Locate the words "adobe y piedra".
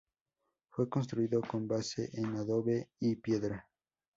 2.35-3.69